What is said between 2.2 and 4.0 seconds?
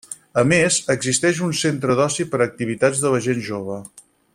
per a activitats de la gent jove.